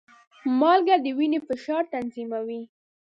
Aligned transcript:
مالګه 0.59 0.95
د 1.03 1.07
وینې 1.17 1.39
فشار 1.47 1.83
تنظیموي. 1.93 2.61